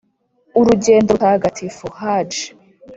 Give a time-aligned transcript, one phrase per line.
[0.59, 2.37] urugendo rutagatifu (ḥajj)